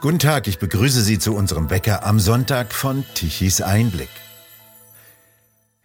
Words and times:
Guten 0.00 0.20
Tag, 0.20 0.46
ich 0.46 0.60
begrüße 0.60 1.02
Sie 1.02 1.18
zu 1.18 1.34
unserem 1.34 1.70
Wecker 1.70 2.06
am 2.06 2.20
Sonntag 2.20 2.72
von 2.72 3.04
Tichys 3.14 3.60
Einblick. 3.60 4.08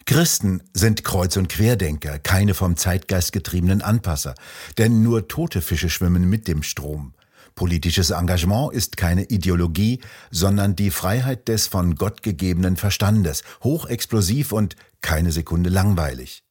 Christen 0.05 0.61
sind 0.71 1.03
Kreuz- 1.03 1.35
und 1.35 1.49
Querdenker, 1.49 2.19
keine 2.19 2.53
vom 2.53 2.77
Zeitgeist 2.77 3.31
getriebenen 3.31 3.81
Anpasser, 3.81 4.35
denn 4.77 5.01
nur 5.01 5.27
tote 5.27 5.61
Fische 5.61 5.89
schwimmen 5.89 6.29
mit 6.29 6.47
dem 6.47 6.61
Strom. 6.61 7.15
Politisches 7.55 8.11
Engagement 8.11 8.71
ist 8.71 8.97
keine 8.97 9.23
Ideologie, 9.23 9.99
sondern 10.29 10.75
die 10.75 10.91
Freiheit 10.91 11.47
des 11.47 11.65
von 11.65 11.95
Gott 11.95 12.21
gegebenen 12.21 12.77
Verstandes, 12.77 13.43
hochexplosiv 13.63 14.51
und 14.51 14.75
keine 15.01 15.31
Sekunde 15.31 15.71
langweilig. 15.71 16.43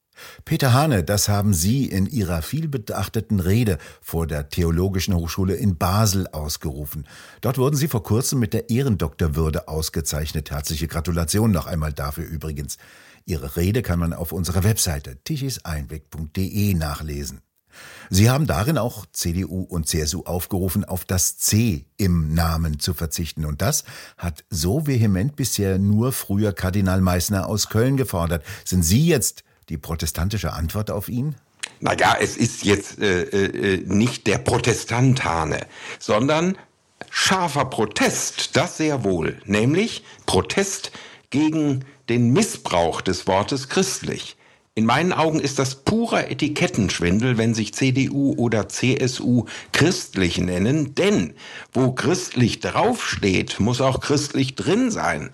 Peter 0.45 0.73
Hane, 0.73 1.05
das 1.05 1.29
haben 1.29 1.55
Sie 1.55 1.87
in 1.87 2.07
Ihrer 2.07 2.43
vielbeachteten 2.43 3.41
Rede 3.41 3.79
vor 4.01 4.27
der 4.27 4.49
Theologischen 4.49 5.15
Hochschule 5.15 5.55
in 5.55 5.77
Basel 5.77 6.27
ausgerufen. 6.29 7.07
Dort 7.41 7.59
wurden 7.59 7.77
Sie 7.77 7.89
vor 7.89 8.03
kurzem 8.03 8.39
mit 8.39 8.53
der 8.53 8.71
Ehrendoktorwürde 8.71 9.69
ausgezeichnet. 9.69 10.51
Herzliche 10.51 10.89
Gratulation 10.89 11.51
noch 11.51 11.67
einmal 11.67 11.93
dafür 11.93 12.25
übrigens. 12.25 12.79
Ihre 13.25 13.57
Rede 13.57 13.83
kann 13.83 13.99
man 13.99 14.13
auf 14.13 14.33
unserer 14.33 14.65
Webseite 14.65 15.17
tichiseinblick.de 15.25 16.75
nachlesen. 16.75 17.41
Sie 18.11 18.29
haben 18.29 18.47
darin 18.47 18.77
auch 18.77 19.07
CDU 19.13 19.63
und 19.63 19.89
CSU 19.89 20.25
aufgerufen, 20.25 20.85
auf 20.85 21.05
das 21.05 21.39
C 21.39 21.87
im 21.97 22.35
Namen 22.35 22.79
zu 22.79 22.93
verzichten. 22.93 23.47
Und 23.47 23.63
das 23.63 23.85
hat 24.19 24.45
so 24.51 24.87
vehement 24.87 25.37
bisher 25.37 25.79
nur 25.79 26.13
früher 26.13 26.53
Kardinal 26.53 27.01
Meissner 27.01 27.47
aus 27.47 27.69
Köln 27.71 27.97
gefordert. 27.97 28.45
Sind 28.65 28.83
Sie 28.83 29.07
jetzt 29.07 29.45
die 29.69 29.79
protestantische 29.79 30.53
Antwort 30.53 30.91
auf 30.91 31.09
ihn? 31.09 31.35
Naja, 31.81 32.17
es 32.21 32.37
ist 32.37 32.65
jetzt 32.65 33.01
äh, 33.01 33.23
äh, 33.23 33.85
nicht 33.87 34.27
der 34.27 34.39
Protestant 34.39 35.25
Hane, 35.25 35.67
sondern 35.99 36.57
scharfer 37.11 37.65
Protest, 37.65 38.57
das 38.57 38.77
sehr 38.77 39.05
wohl, 39.05 39.41
nämlich 39.47 40.05
Protest 40.27 40.93
gegen 41.31 41.85
den 42.09 42.33
Missbrauch 42.33 43.01
des 43.01 43.27
Wortes 43.27 43.69
christlich. 43.69 44.37
In 44.75 44.87
meinen 44.87 45.13
Augen 45.13 45.39
ist 45.39 45.59
das 45.59 45.75
purer 45.75 46.31
Etikettenschwindel, 46.31 47.37
wenn 47.37 47.53
sich 47.53 47.75
CDU 47.75 48.35
oder 48.39 48.71
CSU 48.71 49.45
christlich 49.73 50.39
nennen, 50.39 50.95
denn 50.95 51.35
wo 51.75 51.93
christlich 51.93 52.61
draufsteht, 52.61 53.61
muss 53.61 53.83
auch 53.83 54.01
christlich 54.01 54.55
drin 54.55 54.91
sein. 54.91 55.31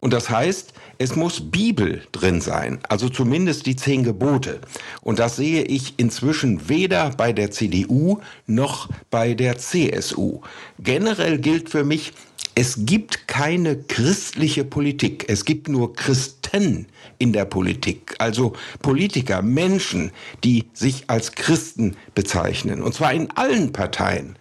Und 0.00 0.12
das 0.12 0.30
heißt, 0.30 0.72
es 0.98 1.16
muss 1.16 1.50
Bibel 1.50 2.02
drin 2.12 2.40
sein, 2.40 2.78
also 2.88 3.08
zumindest 3.08 3.66
die 3.66 3.76
zehn 3.76 4.04
Gebote. 4.04 4.60
Und 5.00 5.18
das 5.18 5.36
sehe 5.36 5.62
ich 5.62 5.94
inzwischen 5.96 6.68
weder 6.68 7.10
bei 7.10 7.32
der 7.32 7.50
CDU 7.50 8.18
noch 8.46 8.88
bei 9.10 9.34
der 9.34 9.58
CSU. 9.58 10.40
Generell 10.78 11.38
gilt 11.38 11.70
für 11.70 11.84
mich, 11.84 12.12
es 12.54 12.86
gibt 12.86 13.28
keine 13.28 13.76
christliche 13.76 14.64
Politik, 14.64 15.26
es 15.28 15.44
gibt 15.44 15.68
nur 15.68 15.94
Christen 15.94 16.86
in 17.18 17.32
der 17.32 17.44
Politik, 17.44 18.16
also 18.18 18.54
Politiker, 18.82 19.42
Menschen, 19.42 20.10
die 20.42 20.64
sich 20.72 21.04
als 21.08 21.32
Christen 21.32 21.96
bezeichnen, 22.14 22.82
und 22.82 22.94
zwar 22.94 23.12
in 23.12 23.30
allen 23.32 23.72
Parteien. 23.72 24.36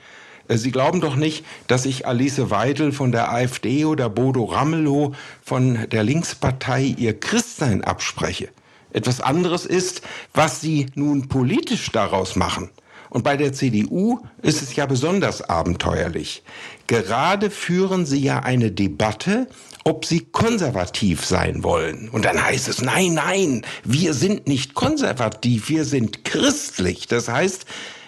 Sie 0.49 0.71
glauben 0.71 1.01
doch 1.01 1.15
nicht, 1.15 1.45
dass 1.67 1.85
ich 1.85 2.07
Alice 2.07 2.49
Weidel 2.49 2.91
von 2.91 3.11
der 3.11 3.31
AfD 3.31 3.85
oder 3.85 4.09
Bodo 4.09 4.45
Ramelow 4.45 5.13
von 5.43 5.89
der 5.89 6.03
Linkspartei 6.03 6.95
ihr 6.97 7.19
Christsein 7.19 7.83
abspreche. 7.83 8.49
Etwas 8.93 9.19
anderes 9.19 9.65
ist, 9.65 10.01
was 10.33 10.61
sie 10.61 10.87
nun 10.95 11.27
politisch 11.27 11.91
daraus 11.91 12.35
machen. 12.35 12.69
Und 13.09 13.23
bei 13.23 13.37
der 13.37 13.53
CDU 13.53 14.19
ist 14.41 14.61
es 14.61 14.75
ja 14.75 14.85
besonders 14.85 15.41
abenteuerlich. 15.41 16.43
Gerade 16.87 17.49
führen 17.49 18.05
sie 18.05 18.21
ja 18.21 18.39
eine 18.39 18.71
Debatte, 18.71 19.47
ob 19.83 20.05
sie 20.05 20.27
konservativ 20.31 21.25
sein 21.25 21.63
wollen. 21.63 22.09
Und 22.09 22.25
dann 22.25 22.43
heißt 22.43 22.67
es, 22.67 22.81
nein, 22.81 23.13
nein, 23.13 23.65
wir 23.83 24.13
sind 24.13 24.47
nicht 24.47 24.73
konservativ, 24.73 25.69
wir 25.69 25.85
sind 25.85 26.25
christlich. 26.25 27.07
Das 27.07 27.29
heißt, 27.29 27.65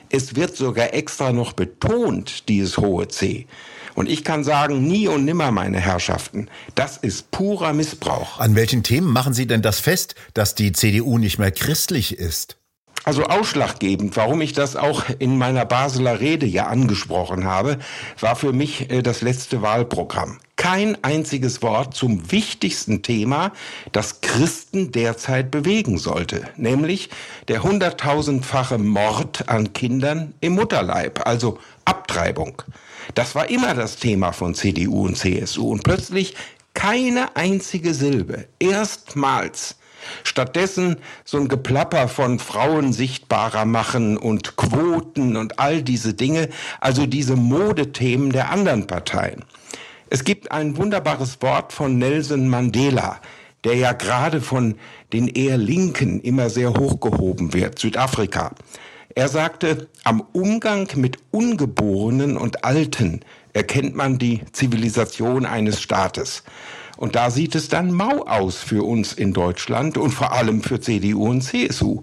es 0.10 0.36
wird 0.36 0.56
sogar 0.56 0.94
extra 0.94 1.32
noch 1.32 1.54
betont, 1.54 2.50
dieses 2.50 2.78
hohe 2.78 3.08
C. 3.08 3.48
Und 3.96 4.10
ich 4.10 4.24
kann 4.24 4.44
sagen, 4.44 4.88
nie 4.88 5.08
und 5.08 5.26
nimmer, 5.26 5.52
meine 5.52 5.80
Herrschaften, 5.80 6.48
das 6.76 6.98
ist 6.98 7.32
purer 7.32 7.74
Missbrauch. 7.74 8.40
An 8.40 8.56
welchen 8.56 8.84
Themen 8.84 9.12
machen 9.12 9.34
Sie 9.34 9.48
denn 9.48 9.62
das 9.62 9.80
fest, 9.80 10.16
dass 10.34 10.56
die 10.56 10.72
CDU 10.72 11.18
nicht 11.18 11.38
mehr 11.38 11.52
christlich 11.52 12.18
ist? 12.18 12.58
Also 13.04 13.24
ausschlaggebend, 13.24 14.16
warum 14.18 14.42
ich 14.42 14.54
das 14.54 14.76
auch 14.76 15.06
in 15.20 15.38
meiner 15.38 15.66
Basler 15.66 16.20
Rede 16.20 16.46
ja 16.46 16.68
angesprochen 16.68 17.46
habe, 17.46 17.80
war 18.20 18.36
für 18.36 18.54
mich 18.54 18.92
äh, 18.92 19.02
das 19.02 19.22
letzte 19.22 19.62
Wahlprogramm. 19.62 20.40
Kein 20.70 21.04
einziges 21.04 21.64
Wort 21.64 21.96
zum 21.96 22.32
wichtigsten 22.32 23.02
Thema, 23.02 23.54
das 23.92 24.22
Christen 24.22 24.92
derzeit 24.92 25.50
bewegen 25.50 25.98
sollte, 25.98 26.44
nämlich 26.58 27.10
der 27.48 27.64
hunderttausendfache 27.64 28.78
Mord 28.78 29.50
an 29.50 29.74
Kindern 29.74 30.36
im 30.42 30.54
Mutterleib, 30.54 31.26
also 31.26 31.58
Abtreibung. 31.86 32.62
Das 33.16 33.34
war 33.34 33.50
immer 33.50 33.74
das 33.74 33.96
Thema 33.96 34.32
von 34.32 34.54
CDU 34.54 35.08
und 35.08 35.18
CSU 35.18 35.72
und 35.72 35.84
plötzlich 35.84 36.36
keine 36.76 37.36
einzige 37.36 37.96
Silbe, 37.96 38.46
erstmals 38.60 39.76
Stattdessen 40.24 40.98
so 41.26 41.40
ein 41.40 41.48
Geplapper 41.48 42.08
von 42.08 42.38
Frauen 42.38 42.94
sichtbarer 42.94 43.66
machen 43.66 44.18
und 44.18 44.56
Quoten 44.56 45.36
und 45.36 45.58
all 45.58 45.82
diese 45.82 46.14
Dinge, 46.14 46.50
also 46.80 47.08
diese 47.08 47.36
Modethemen 47.36 48.32
der 48.32 48.52
anderen 48.52 48.86
Parteien. 48.86 49.44
Es 50.12 50.24
gibt 50.24 50.52
ein 50.52 50.76
wunderbares 50.76 51.40
Wort 51.42 51.72
von 51.72 52.00
Nelson 52.00 52.50
Mandela, 52.50 53.22
der 53.64 53.76
ja 53.76 53.94
gerade 53.94 54.42
von 54.42 54.76
den 55.14 55.28
eher 55.28 55.58
Linken 55.58 56.20
immer 56.22 56.50
sehr 56.50 56.74
hochgehoben 56.74 57.54
wird, 57.54 57.78
Südafrika. 57.78 58.56
Er 59.14 59.28
sagte, 59.28 59.88
am 60.04 60.24
Umgang 60.34 60.88
mit 60.96 61.18
Ungeborenen 61.30 62.38
und 62.38 62.64
Alten 62.64 63.20
erkennt 63.54 63.96
man 63.96 64.18
die 64.18 64.42
Zivilisation 64.52 65.46
eines 65.46 65.80
Staates. 65.80 66.44
Und 66.98 67.16
da 67.16 67.30
sieht 67.30 67.54
es 67.54 67.70
dann 67.70 67.92
mau 67.92 68.24
aus 68.26 68.58
für 68.58 68.84
uns 68.84 69.14
in 69.14 69.34
Deutschland 69.34 69.98
und 69.98 70.10
vor 70.12 70.34
allem 70.34 70.64
für 70.64 70.80
CDU 70.82 71.30
und 71.30 71.42
CSU. 71.42 72.02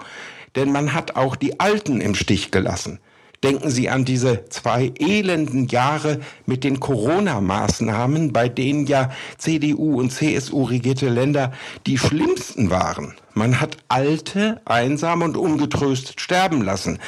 Denn 0.54 0.70
man 0.70 0.94
hat 0.94 1.16
auch 1.16 1.34
die 1.34 1.58
Alten 1.58 2.00
im 2.00 2.14
Stich 2.14 2.52
gelassen. 2.52 3.00
Denken 3.42 3.70
Sie 3.70 3.88
an 3.88 4.04
diese 4.04 4.48
zwei 4.48 4.92
elenden 4.98 5.68
Jahre 5.68 6.20
mit 6.46 6.64
den 6.64 6.80
Corona-Maßnahmen, 6.80 8.32
bei 8.32 8.48
denen 8.48 8.86
ja 8.86 9.10
CDU 9.38 9.98
und 10.00 10.10
CSU 10.10 10.64
regierte 10.64 11.08
Länder 11.08 11.52
die 11.86 11.98
schlimmsten 11.98 12.70
waren. 12.70 13.14
Man 13.34 13.60
hat 13.60 13.76
Alte, 13.88 14.60
einsam 14.64 15.22
und 15.22 15.36
ungetröstet 15.36 16.20
sterben 16.20 16.62
lassen. 16.62 16.98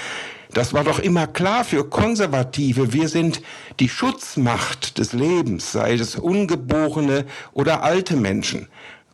Das 0.53 0.73
war 0.73 0.85
doch 0.85 0.99
immer 0.99 1.27
klar 1.27 1.65
für 1.65 1.89
Konservative. 1.89 2.93
Wir 2.93 3.09
sind 3.09 3.43
die 3.81 3.89
Schutzmacht 3.89 4.99
des 4.99 5.13
Lebens, 5.13 5.73
sei 5.73 5.95
es 5.95 6.17
ungeborene 6.17 7.27
oder 7.53 7.83
alte 7.83 8.17
Menschen. 8.17 8.69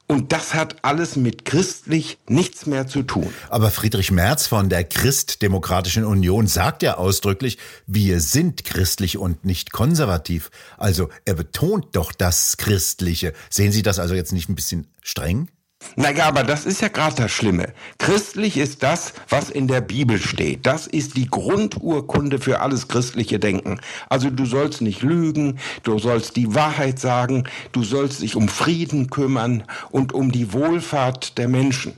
Und 0.07 0.33
das 0.33 0.53
hat 0.53 0.77
alles 0.85 1.17
mit 1.17 1.47
christlich 1.47 2.19
nichts 2.29 2.67
mehr 2.67 2.87
zu 2.87 3.03
tun. 3.03 3.33
Aber 3.49 3.71
Friedrich 3.71 4.11
Merz 4.11 4.47
von 4.47 4.69
der 4.69 4.85
Christdemokratischen 4.85 6.05
Union 6.05 6.47
sagt 6.47 6.83
ja 6.83 6.99
ausdrücklich, 6.99 7.59
wir 7.87 8.21
sind 8.21 8.65
christlich 8.65 9.17
und 9.17 9.47
nicht 9.47 9.73
konservativ. 9.73 10.51
Also 10.77 11.09
er 11.25 11.35
betont 11.35 11.97
doch 11.97 12.13
das 12.13 12.59
Christliche. 12.59 13.33
Sehen 13.49 13.73
Sie 13.73 13.83
das 13.83 13.99
also 13.99 14.15
jetzt 14.15 14.33
nicht 14.33 14.51
ein 14.51 14.55
bisschen 14.55 14.89
streng? 15.03 15.49
Naja, 15.97 16.27
aber 16.27 16.43
das 16.43 16.67
ist 16.67 16.81
ja 16.81 16.89
gerade 16.89 17.17
das 17.17 17.31
Schlimme. 17.31 17.73
Christlich 17.99 18.57
ist 18.57 18.83
das, 18.83 19.15
was 19.29 19.51
in 19.51 19.69
der 19.69 19.81
Bibel 19.81 20.19
steht. 20.19 20.67
Das 20.67 20.87
ist 20.87 21.17
die 21.17 21.29
Grundurkunde 21.29 22.39
für 22.39 22.61
alles 22.61 22.89
christliche 22.89 23.39
Denken. 23.39 23.81
Also 24.09 24.31
du 24.31 24.45
sollst 24.45 24.81
nicht 24.81 25.03
lügen, 25.03 25.59
du 25.83 25.99
sollst 25.99 26.37
die 26.37 26.55
Wahrheit 26.55 26.99
sagen, 26.99 27.45
du 27.73 27.85
sollst 27.85 28.23
dich 28.23 28.37
um 28.37 28.49
Frieden 28.49 29.11
kümmern 29.11 29.65
und 29.91 30.13
um 30.13 30.33
die 30.33 30.53
Wohlfahrt 30.53 31.39
der 31.39 31.49
Menschen. 31.49 31.95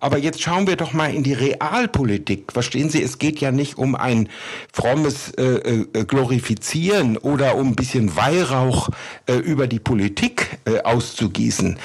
Aber 0.00 0.18
jetzt 0.18 0.42
schauen 0.42 0.66
wir 0.66 0.76
doch 0.76 0.92
mal 0.92 1.12
in 1.12 1.22
die 1.22 1.32
Realpolitik. 1.32 2.52
Verstehen 2.52 2.90
Sie, 2.90 3.02
es 3.02 3.18
geht 3.18 3.40
ja 3.40 3.50
nicht 3.50 3.78
um 3.78 3.94
ein 3.94 4.28
frommes 4.72 5.30
äh, 5.32 5.44
äh, 5.44 6.04
Glorifizieren 6.04 7.16
oder 7.16 7.56
um 7.56 7.68
ein 7.68 7.76
bisschen 7.76 8.14
Weihrauch 8.14 8.90
äh, 9.26 9.34
über 9.34 9.66
die 9.66 9.80
Politik 9.80 10.58
äh, 10.66 10.82
auszugießen. 10.82 11.78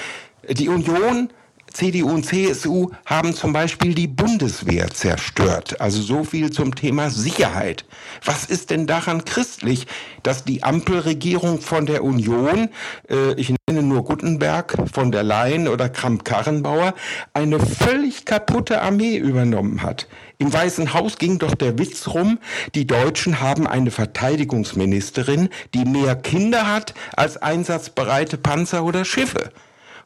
Die 0.49 0.67
Union 0.67 1.29
CDU 1.73 2.09
und 2.09 2.25
CSU 2.25 2.91
haben 3.05 3.33
zum 3.33 3.53
Beispiel 3.53 3.93
die 3.93 4.07
Bundeswehr 4.07 4.89
zerstört. 4.89 5.79
Also 5.79 6.01
so 6.01 6.23
viel 6.23 6.51
zum 6.51 6.75
Thema 6.75 7.09
Sicherheit. 7.09 7.85
Was 8.25 8.45
ist 8.45 8.69
denn 8.69 8.87
daran 8.87 9.25
christlich, 9.25 9.87
dass 10.23 10.43
die 10.43 10.63
Ampelregierung 10.63 11.61
von 11.61 11.85
der 11.85 12.03
Union, 12.03 12.69
äh, 13.09 13.33
ich 13.33 13.53
nenne 13.69 13.83
nur 13.83 14.03
Gutenberg, 14.03 14.75
von 14.91 15.11
der 15.11 15.23
Leyen 15.23 15.67
oder 15.67 15.89
Kramp-Karrenbauer, 15.89 16.93
eine 17.33 17.59
völlig 17.59 18.25
kaputte 18.25 18.81
Armee 18.81 19.17
übernommen 19.17 19.81
hat? 19.81 20.07
Im 20.37 20.51
Weißen 20.51 20.93
Haus 20.93 21.17
ging 21.17 21.39
doch 21.39 21.55
der 21.55 21.77
Witz 21.77 22.07
rum, 22.07 22.39
die 22.75 22.87
Deutschen 22.87 23.41
haben 23.41 23.67
eine 23.67 23.91
Verteidigungsministerin, 23.91 25.49
die 25.73 25.85
mehr 25.85 26.15
Kinder 26.15 26.67
hat 26.67 26.93
als 27.15 27.37
einsatzbereite 27.37 28.37
Panzer 28.37 28.83
oder 28.83 29.05
Schiffe. 29.05 29.51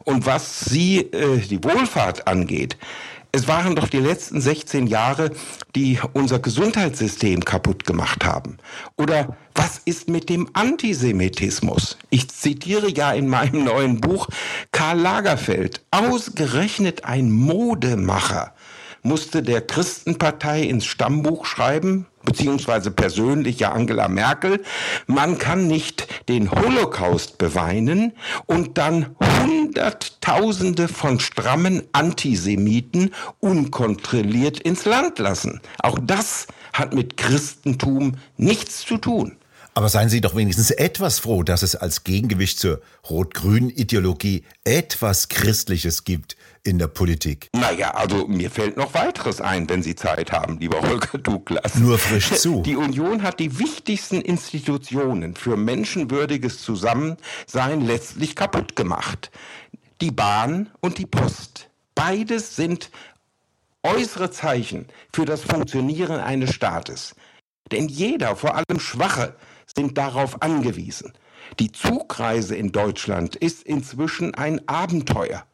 Und 0.06 0.26
was 0.26 0.62
sie, 0.62 1.00
äh, 1.00 1.40
die 1.40 1.64
Wohlfahrt 1.64 2.28
angeht, 2.28 2.78
es 3.32 3.50
waren 3.50 3.76
doch 3.76 3.90
die 3.90 4.00
letzten 4.00 4.40
16 4.40 4.88
Jahre, 4.88 5.32
die 5.76 6.00
unser 6.14 6.40
Gesundheitssystem 6.40 7.44
kaputt 7.44 7.86
gemacht 7.86 8.24
haben. 8.24 8.60
Oder 8.96 9.36
was 9.54 9.82
ist 9.84 10.08
mit 10.08 10.30
dem 10.30 10.50
Antisemitismus? 10.54 11.98
Ich 12.12 12.30
zitiere 12.30 12.90
ja 12.90 13.12
in 13.12 13.28
meinem 13.28 13.66
neuen 13.66 14.00
Buch 14.00 14.30
Karl 14.72 15.02
Lagerfeld, 15.02 15.82
ausgerechnet 15.92 17.04
ein 17.04 17.30
Modemacher 17.30 18.54
musste 19.06 19.44
der 19.44 19.62
Christenpartei 19.62 20.64
ins 20.64 20.86
Stammbuch 20.86 21.46
schreiben, 21.46 22.08
beziehungsweise 22.26 22.92
persönlich 22.92 23.60
ja 23.60 23.72
Angela 23.72 24.08
Merkel, 24.08 24.62
man 25.08 25.38
kann 25.38 25.68
nicht 25.68 26.08
den 26.28 26.52
Holocaust 26.52 27.38
beweinen 27.38 28.14
und 28.46 28.78
dann 28.78 29.16
Hunderttausende 29.44 30.88
von 30.88 31.20
strammen 31.20 31.84
Antisemiten 31.92 33.14
unkontrolliert 33.40 34.60
ins 34.60 34.86
Land 34.86 35.20
lassen. 35.20 35.62
Auch 35.82 36.00
das 36.02 36.48
hat 36.74 36.94
mit 36.94 37.18
Christentum 37.18 38.18
nichts 38.38 38.82
zu 38.86 38.98
tun. 38.98 39.38
Aber 39.78 39.90
seien 39.90 40.08
Sie 40.08 40.22
doch 40.22 40.36
wenigstens 40.36 40.72
etwas 40.72 41.20
froh, 41.20 41.44
dass 41.44 41.62
es 41.62 41.76
als 41.76 42.06
Gegengewicht 42.06 42.58
zur 42.60 42.82
rot-grünen 43.10 43.70
Ideologie 43.70 44.46
etwas 44.64 45.28
Christliches 45.28 46.06
gibt 46.06 46.38
in 46.66 46.80
der 46.80 46.88
Politik. 46.88 47.48
Naja, 47.54 47.92
also 47.92 48.28
mir 48.28 48.50
fällt 48.50 48.76
noch 48.76 48.94
weiteres 48.94 49.40
ein, 49.40 49.70
wenn 49.70 49.84
Sie 49.84 49.96
Zeit 49.96 50.32
haben, 50.32 50.60
lieber 50.60 50.82
Holger 50.82 51.18
Douglas. 51.20 51.76
Nur 51.76 51.98
frisch 51.98 52.32
zu. 52.34 52.62
Die 52.64 52.76
Union 52.76 53.22
hat 53.22 53.40
die 53.40 53.60
wichtigsten 53.60 54.20
Institutionen 54.20 55.36
für 55.36 55.58
menschenwürdiges 55.58 56.62
Zusammensein 56.62 57.82
letztlich 57.82 58.36
kaputt 58.36 58.76
gemacht. 58.76 59.32
Die 60.02 60.12
Bahn 60.12 60.72
und 60.82 60.98
die 60.98 61.06
Post. 61.06 61.70
Beides 61.94 62.56
sind 62.56 62.90
äußere 63.84 64.32
Zeichen 64.32 64.88
für 65.14 65.26
das 65.26 65.42
Funktionieren 65.42 66.20
eines 66.20 66.54
Staates. 66.54 67.16
Denn 67.72 67.88
jeder, 67.88 68.36
vor 68.36 68.56
allem 68.56 68.80
Schwache, 68.80 69.36
sind 69.76 69.98
darauf 69.98 70.42
angewiesen. 70.42 71.14
Die 71.60 71.72
Zugreise 71.72 72.56
in 72.56 72.72
Deutschland 72.72 73.36
ist 73.36 73.64
inzwischen 73.64 74.34
ein 74.34 74.68
Abenteuer. 74.68 75.46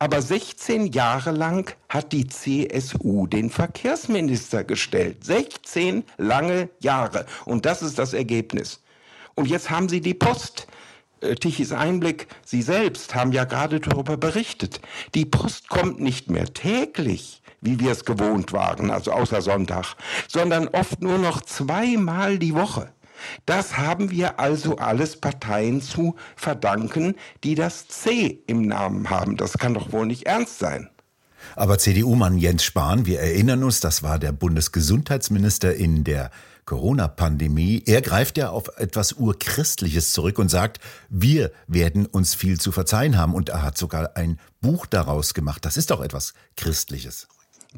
Aber 0.00 0.22
16 0.22 0.92
Jahre 0.92 1.32
lang 1.32 1.74
hat 1.88 2.12
die 2.12 2.28
CSU 2.28 3.26
den 3.26 3.50
Verkehrsminister 3.50 4.62
gestellt. 4.62 5.24
16 5.24 6.04
lange 6.18 6.68
Jahre. 6.78 7.26
Und 7.44 7.66
das 7.66 7.82
ist 7.82 7.98
das 7.98 8.12
Ergebnis. 8.12 8.80
Und 9.34 9.48
jetzt 9.48 9.70
haben 9.70 9.88
sie 9.88 10.00
die 10.00 10.14
Post. 10.14 10.68
Äh, 11.20 11.34
Tichys 11.34 11.72
Einblick, 11.72 12.28
Sie 12.44 12.62
selbst 12.62 13.16
haben 13.16 13.32
ja 13.32 13.44
gerade 13.44 13.80
darüber 13.80 14.16
berichtet. 14.16 14.80
Die 15.14 15.24
Post 15.24 15.68
kommt 15.68 16.00
nicht 16.00 16.30
mehr 16.30 16.52
täglich, 16.52 17.42
wie 17.60 17.80
wir 17.80 17.90
es 17.90 18.04
gewohnt 18.04 18.52
waren, 18.52 18.90
also 18.92 19.10
außer 19.10 19.42
Sonntag, 19.42 19.96
sondern 20.28 20.68
oft 20.68 21.02
nur 21.02 21.18
noch 21.18 21.40
zweimal 21.40 22.38
die 22.38 22.54
Woche. 22.54 22.92
Das 23.46 23.76
haben 23.76 24.10
wir 24.10 24.38
also 24.40 24.76
alles 24.76 25.20
Parteien 25.20 25.80
zu 25.82 26.16
verdanken, 26.36 27.14
die 27.44 27.54
das 27.54 27.88
C 27.88 28.42
im 28.46 28.62
Namen 28.62 29.10
haben. 29.10 29.36
Das 29.36 29.58
kann 29.58 29.74
doch 29.74 29.92
wohl 29.92 30.06
nicht 30.06 30.26
ernst 30.26 30.58
sein. 30.58 30.88
Aber 31.56 31.78
CDU-Mann 31.78 32.38
Jens 32.38 32.64
Spahn, 32.64 33.06
wir 33.06 33.20
erinnern 33.20 33.64
uns, 33.64 33.80
das 33.80 34.02
war 34.02 34.18
der 34.18 34.32
Bundesgesundheitsminister 34.32 35.74
in 35.74 36.04
der 36.04 36.30
Corona-Pandemie. 36.68 37.82
Er 37.86 38.02
greift 38.02 38.36
ja 38.36 38.50
auf 38.50 38.68
etwas 38.76 39.14
Urchristliches 39.14 40.12
zurück 40.12 40.38
und 40.38 40.50
sagt, 40.50 40.80
wir 41.08 41.50
werden 41.66 42.04
uns 42.04 42.34
viel 42.34 42.60
zu 42.60 42.72
verzeihen 42.72 43.16
haben. 43.16 43.34
Und 43.34 43.48
er 43.48 43.62
hat 43.62 43.78
sogar 43.78 44.16
ein 44.16 44.38
Buch 44.60 44.84
daraus 44.84 45.32
gemacht. 45.32 45.64
Das 45.64 45.78
ist 45.78 45.90
doch 45.90 46.02
etwas 46.02 46.34
Christliches. 46.56 47.26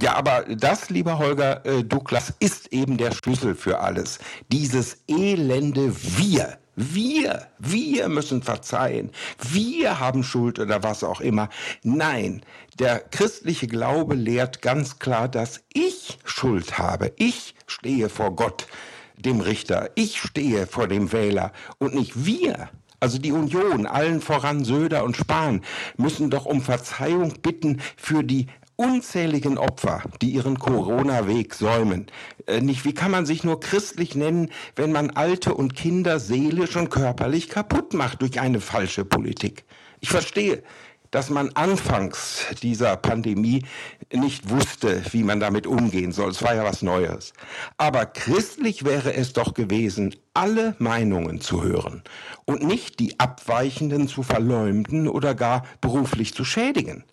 Ja, 0.01 0.15
aber 0.15 0.45
das, 0.49 0.89
lieber 0.91 1.19
Holger 1.19 1.65
äh, 1.67 1.83
Douglas, 1.83 2.33
ist 2.39 2.73
eben 2.73 2.97
der 2.97 3.13
Schlüssel 3.13 3.55
für 3.55 3.81
alles. 3.81 4.19
Dieses 4.53 4.99
elende 5.09 5.95
Wir. 6.19 6.59
Wir, 6.77 7.49
wir 7.59 8.09
müssen 8.09 8.43
verzeihen. 8.43 9.11
Wir 9.51 9.99
haben 9.99 10.23
Schuld 10.23 10.59
oder 10.59 10.83
was 10.83 11.05
auch 11.05 11.21
immer. 11.21 11.51
Nein, 11.83 12.43
der 12.79 13.01
christliche 13.01 13.67
Glaube 13.67 14.15
lehrt 14.15 14.63
ganz 14.63 14.99
klar, 14.99 15.29
dass 15.29 15.61
ich 15.75 16.19
Schuld 16.25 16.79
habe. 16.79 17.13
Ich 17.17 17.55
stehe 17.67 18.09
vor 18.09 18.35
Gott, 18.35 18.67
dem 19.17 19.41
Richter. 19.41 19.91
Ich 19.97 20.19
stehe 20.21 20.67
vor 20.67 20.89
dem 20.89 21.13
Wähler 21.13 21.53
und 21.79 21.95
nicht 21.95 22.25
wir. 22.25 22.71
Also 23.01 23.19
die 23.19 23.33
Union, 23.33 23.87
allen 23.87 24.21
voran 24.21 24.63
Söder 24.63 25.05
und 25.05 25.17
Spahn, 25.17 25.63
müssen 25.97 26.29
doch 26.29 26.45
um 26.45 26.61
Verzeihung 26.61 27.35
bitten 27.41 27.81
für 27.97 28.23
die 28.23 28.47
unzähligen 28.81 29.59
Opfer, 29.59 30.03
die 30.23 30.31
ihren 30.31 30.59
Corona-Weg 30.59 31.55
säumen. 31.55 32.07
Äh, 32.47 32.63
nicht, 32.63 32.87
wie 32.87 32.95
kann 32.95 33.11
man 33.11 33.27
sich 33.27 33.45
nur 33.45 33.61
christlich 33.61 34.15
nennen, 34.15 34.49
wenn 34.75 34.91
man 34.91 35.11
Alte 35.11 35.53
und 35.53 35.77
Kinder 35.77 36.19
seelisch 36.19 36.77
und 36.77 36.89
körperlich 36.89 37.51
kaputt 37.51 37.93
macht 37.93 38.23
durch 38.23 38.41
eine 38.41 38.59
falsche 38.59 39.05
Politik? 39.05 39.65
Ich 40.01 40.09
verstehe, 40.09 40.63
dass 41.11 41.29
man 41.29 41.51
anfangs 41.57 42.47
dieser 42.63 42.97
Pandemie 42.97 43.65
nicht 44.15 44.49
wusste, 44.49 45.03
wie 45.11 45.25
man 45.25 45.41
damit 45.41 45.67
umgehen 45.67 46.13
soll. 46.13 46.31
Es 46.31 46.43
war 46.43 46.55
ja 46.55 46.65
was 46.65 46.81
Neues. 46.81 47.35
Aber 47.77 48.07
christlich 48.07 48.87
wäre 48.87 49.13
es 49.13 49.35
doch 49.35 49.53
gewesen, 49.53 50.15
alle 50.33 50.75
Meinungen 50.79 51.43
zu 51.43 51.63
hören 51.63 52.03
und 52.47 52.63
nicht 52.63 52.99
die 52.99 53.21
Abweichenden 53.21 54.09
zu 54.09 54.23
verleumden 54.23 55.07
oder 55.07 55.35
gar 55.35 55.67
beruflich 55.83 56.33
zu 56.33 56.47
schädigen. 56.47 57.05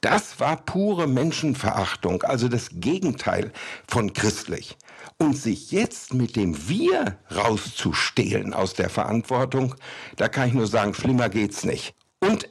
Das 0.00 0.40
war 0.40 0.56
pure 0.56 1.06
Menschenverachtung, 1.06 2.22
also 2.22 2.48
das 2.48 2.68
Gegenteil 2.72 3.52
von 3.86 4.12
christlich. 4.12 4.76
Und 5.18 5.36
sich 5.36 5.70
jetzt 5.70 6.14
mit 6.14 6.36
dem 6.36 6.68
Wir 6.68 7.18
rauszustehlen 7.34 8.54
aus 8.54 8.74
der 8.74 8.88
Verantwortung, 8.88 9.74
da 10.16 10.28
kann 10.28 10.48
ich 10.48 10.54
nur 10.54 10.66
sagen, 10.66 10.94
schlimmer 10.94 11.28
geht's 11.28 11.64
nicht. 11.64 11.94
Und 12.20 12.48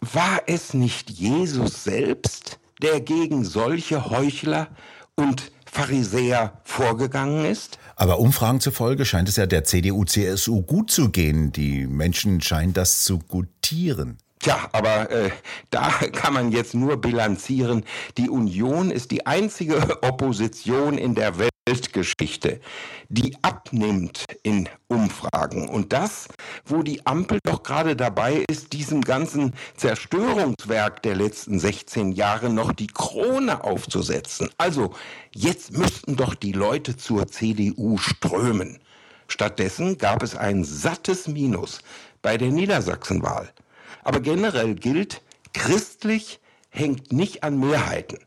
war 0.00 0.42
es 0.46 0.74
nicht 0.74 1.10
Jesus 1.10 1.84
selbst, 1.84 2.58
der 2.82 3.00
gegen 3.00 3.44
solche 3.44 4.10
Heuchler 4.10 4.68
und 5.14 5.50
Pharisäer 5.64 6.60
vorgegangen 6.64 7.44
ist? 7.44 7.78
Aber 7.96 8.18
Umfragen 8.18 8.60
zufolge 8.60 9.04
scheint 9.04 9.28
es 9.28 9.36
ja 9.36 9.46
der 9.46 9.64
CDU-CSU 9.64 10.62
gut 10.62 10.90
zu 10.90 11.10
gehen. 11.10 11.50
Die 11.52 11.86
Menschen 11.86 12.40
scheinen 12.42 12.74
das 12.74 13.04
zu 13.04 13.18
gutieren. 13.18 14.18
Tja, 14.40 14.68
aber 14.72 15.10
äh, 15.10 15.30
da 15.70 15.88
kann 16.12 16.34
man 16.34 16.52
jetzt 16.52 16.74
nur 16.74 17.00
bilanzieren. 17.00 17.84
Die 18.18 18.28
Union 18.28 18.90
ist 18.90 19.10
die 19.10 19.26
einzige 19.26 19.76
Opposition 20.02 20.98
in 20.98 21.14
der 21.14 21.34
Weltgeschichte, 21.38 22.60
die 23.08 23.36
abnimmt 23.42 24.24
in 24.42 24.68
Umfragen. 24.88 25.68
Und 25.68 25.92
das, 25.92 26.28
wo 26.64 26.82
die 26.82 27.06
Ampel 27.06 27.38
doch 27.44 27.62
gerade 27.62 27.96
dabei 27.96 28.44
ist, 28.48 28.72
diesem 28.72 29.00
ganzen 29.00 29.54
Zerstörungswerk 29.76 31.02
der 31.02 31.16
letzten 31.16 31.58
16 31.58 32.12
Jahre 32.12 32.50
noch 32.50 32.72
die 32.72 32.88
Krone 32.88 33.64
aufzusetzen. 33.64 34.50
Also, 34.58 34.94
jetzt 35.32 35.76
müssten 35.76 36.16
doch 36.16 36.34
die 36.34 36.52
Leute 36.52 36.96
zur 36.96 37.26
CDU 37.26 37.96
strömen. 37.96 38.78
Stattdessen 39.28 39.98
gab 39.98 40.22
es 40.22 40.36
ein 40.36 40.62
sattes 40.62 41.26
Minus 41.26 41.80
bei 42.22 42.36
der 42.36 42.50
Niedersachsenwahl. 42.50 43.52
Aber 44.06 44.20
generell 44.20 44.76
gilt, 44.76 45.20
christlich 45.52 46.38
hängt 46.70 47.12
nicht 47.12 47.42
an 47.42 47.58
Mehrheiten, 47.58 48.18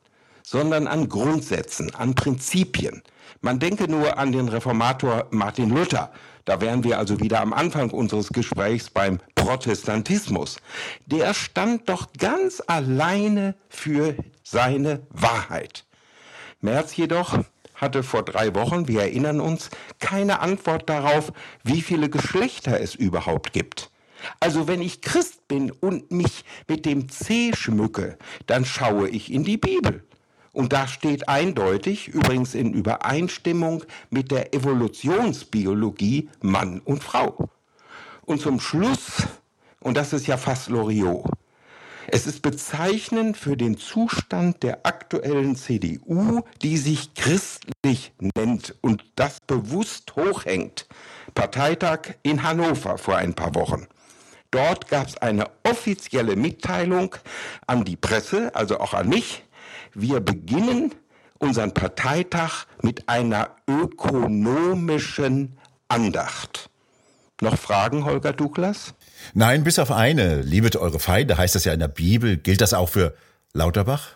sondern 0.43 0.87
an 0.87 1.07
Grundsätzen, 1.07 1.95
an 1.95 2.15
Prinzipien. 2.15 3.01
Man 3.39 3.59
denke 3.59 3.89
nur 3.89 4.17
an 4.17 4.33
den 4.33 4.49
Reformator 4.49 5.27
Martin 5.29 5.69
Luther. 5.69 6.11
Da 6.43 6.59
wären 6.59 6.83
wir 6.83 6.99
also 6.99 7.21
wieder 7.21 7.39
am 7.39 7.53
Anfang 7.53 7.91
unseres 7.91 8.27
Gesprächs 8.27 8.89
beim 8.89 9.21
Protestantismus. 9.35 10.57
Der 11.05 11.33
stand 11.33 11.87
doch 11.87 12.11
ganz 12.17 12.61
alleine 12.67 13.55
für 13.69 14.15
seine 14.43 15.07
Wahrheit. 15.11 15.85
Merz 16.59 16.97
jedoch 16.97 17.39
hatte 17.75 18.03
vor 18.03 18.23
drei 18.23 18.53
Wochen, 18.53 18.89
wir 18.89 19.03
erinnern 19.03 19.39
uns, 19.39 19.69
keine 19.99 20.41
Antwort 20.41 20.89
darauf, 20.89 21.31
wie 21.63 21.81
viele 21.81 22.09
Geschlechter 22.09 22.81
es 22.81 22.95
überhaupt 22.95 23.53
gibt. 23.53 23.88
Also 24.39 24.67
wenn 24.67 24.81
ich 24.81 25.01
Christ 25.01 25.47
bin 25.47 25.71
und 25.71 26.11
mich 26.11 26.43
mit 26.67 26.85
dem 26.85 27.09
C 27.09 27.51
schmücke, 27.53 28.17
dann 28.47 28.65
schaue 28.65 29.09
ich 29.09 29.31
in 29.31 29.43
die 29.43 29.57
Bibel. 29.57 30.03
Und 30.51 30.73
da 30.73 30.87
steht 30.87 31.29
eindeutig, 31.29 32.07
übrigens 32.07 32.55
in 32.55 32.73
Übereinstimmung 32.73 33.83
mit 34.09 34.31
der 34.31 34.53
Evolutionsbiologie 34.53 36.29
Mann 36.41 36.81
und 36.83 37.03
Frau. 37.03 37.49
Und 38.25 38.41
zum 38.41 38.59
Schluss, 38.59 39.27
und 39.79 39.95
das 39.95 40.13
ist 40.13 40.27
ja 40.27 40.37
fast 40.37 40.69
Loriot, 40.69 41.25
Es 42.11 42.25
ist 42.25 42.41
bezeichnend 42.41 43.37
für 43.37 43.55
den 43.55 43.77
Zustand 43.77 44.63
der 44.63 44.85
aktuellen 44.85 45.55
CDU, 45.55 46.41
die 46.63 46.77
sich 46.77 47.13
christlich 47.13 48.13
nennt 48.35 48.75
und 48.81 49.05
das 49.15 49.37
bewusst 49.45 50.15
hochhängt. 50.15 50.87
Parteitag 51.35 52.15
in 52.23 52.41
Hannover 52.41 52.97
vor 52.97 53.17
ein 53.17 53.35
paar 53.35 53.53
Wochen. 53.53 53.87
Dort 54.51 54.87
gab 54.87 55.07
es 55.07 55.17
eine 55.17 55.45
offizielle 55.63 56.35
Mitteilung 56.35 57.15
an 57.67 57.85
die 57.85 57.95
Presse, 57.95 58.53
also 58.55 58.79
auch 58.79 58.93
an 58.93 59.09
mich. 59.09 59.43
Wir 59.93 60.19
beginnen 60.19 60.95
unseren 61.37 61.73
Parteitag 61.73 62.65
mit 62.81 63.07
einer 63.07 63.55
ökonomischen 63.67 65.57
Andacht. 65.87 66.69
Noch 67.41 67.57
Fragen, 67.57 68.05
Holger 68.05 68.33
Douglas? 68.33 68.93
Nein, 69.33 69.63
bis 69.63 69.79
auf 69.79 69.91
eine. 69.91 70.41
Liebet 70.41 70.75
eure 70.75 70.99
Feinde, 70.99 71.37
heißt 71.37 71.55
das 71.55 71.65
ja 71.65 71.73
in 71.73 71.79
der 71.79 71.87
Bibel. 71.87 72.37
Gilt 72.37 72.61
das 72.61 72.73
auch 72.73 72.89
für 72.89 73.15
Lauterbach? 73.53 74.09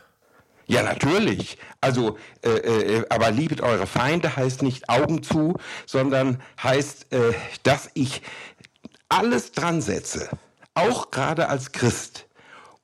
Ja, 0.66 0.82
natürlich. 0.82 1.58
Also, 1.82 2.18
äh, 2.42 2.50
äh, 2.50 3.06
aber 3.10 3.32
liebet 3.32 3.62
eure 3.62 3.86
Feinde 3.86 4.36
heißt 4.36 4.62
nicht 4.62 4.90
Augen 4.90 5.22
zu, 5.22 5.56
sondern 5.86 6.42
heißt, 6.62 7.12
äh, 7.14 7.34
dass 7.64 7.90
ich 7.94 8.22
alles 9.14 9.52
dran 9.52 9.80
setze, 9.80 10.28
auch 10.74 11.12
gerade 11.12 11.48
als 11.48 11.72
Christ, 11.72 12.28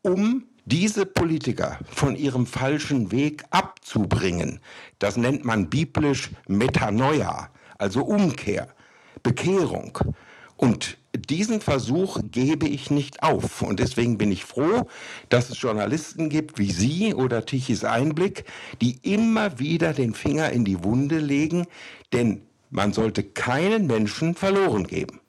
um 0.03 0.43
diese 0.65 1.07
Politiker 1.07 1.79
von 1.89 2.15
ihrem 2.15 2.45
falschen 2.45 3.11
Weg 3.11 3.43
abzubringen. 3.49 4.59
Das 4.99 5.17
nennt 5.17 5.43
man 5.43 5.71
biblisch 5.71 6.29
Metanoia, 6.47 7.49
also 7.79 8.03
Umkehr, 8.03 8.67
Bekehrung. 9.23 9.97
Und 10.55 10.97
diesen 11.15 11.61
Versuch 11.61 12.19
gebe 12.29 12.67
ich 12.67 12.91
nicht 12.91 13.23
auf. 13.23 13.63
Und 13.63 13.79
deswegen 13.79 14.19
bin 14.19 14.31
ich 14.31 14.45
froh, 14.45 14.87
dass 15.29 15.49
es 15.49 15.59
Journalisten 15.59 16.29
gibt 16.29 16.59
wie 16.59 16.71
Sie 16.71 17.15
oder 17.15 17.47
Tichys 17.47 17.83
Einblick, 17.83 18.45
die 18.83 18.99
immer 19.01 19.57
wieder 19.57 19.93
den 19.93 20.13
Finger 20.13 20.51
in 20.51 20.63
die 20.63 20.83
Wunde 20.83 21.17
legen, 21.17 21.65
denn 22.13 22.43
man 22.69 22.93
sollte 22.93 23.23
keinen 23.23 23.87
Menschen 23.87 24.35
verloren 24.35 24.85
geben. 24.85 25.21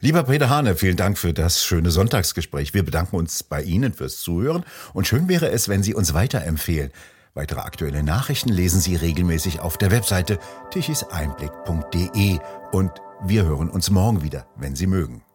Lieber 0.00 0.24
Peter 0.24 0.50
Hane, 0.50 0.76
vielen 0.76 0.96
Dank 0.96 1.16
für 1.16 1.32
das 1.32 1.64
schöne 1.64 1.90
Sonntagsgespräch. 1.90 2.74
Wir 2.74 2.84
bedanken 2.84 3.16
uns 3.16 3.42
bei 3.42 3.62
Ihnen 3.62 3.94
fürs 3.94 4.20
Zuhören 4.20 4.64
und 4.92 5.06
schön 5.06 5.28
wäre 5.28 5.48
es, 5.50 5.68
wenn 5.68 5.82
Sie 5.82 5.94
uns 5.94 6.12
weiterempfehlen. 6.12 6.90
Weitere 7.32 7.60
aktuelle 7.60 8.02
Nachrichten 8.02 8.50
lesen 8.50 8.80
Sie 8.80 8.96
regelmäßig 8.96 9.60
auf 9.60 9.78
der 9.78 9.90
Webseite 9.90 10.38
tichiseinblick.de 10.70 12.38
und 12.72 12.90
wir 13.24 13.44
hören 13.44 13.70
uns 13.70 13.90
morgen 13.90 14.22
wieder, 14.22 14.46
wenn 14.56 14.76
Sie 14.76 14.86
mögen. 14.86 15.25